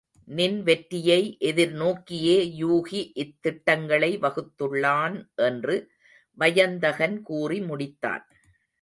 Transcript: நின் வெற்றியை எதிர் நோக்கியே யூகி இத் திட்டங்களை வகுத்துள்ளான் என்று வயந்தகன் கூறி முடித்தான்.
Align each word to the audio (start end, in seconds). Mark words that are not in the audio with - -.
நின் 0.27 0.63
வெற்றியை 0.63 1.35
எதிர் 1.39 1.71
நோக்கியே 1.71 2.37
யூகி 2.59 3.11
இத் 3.13 3.41
திட்டங்களை 3.41 4.17
வகுத்துள்ளான் 4.17 5.17
என்று 5.35 5.75
வயந்தகன் 6.33 7.21
கூறி 7.21 7.59
முடித்தான். 7.59 8.23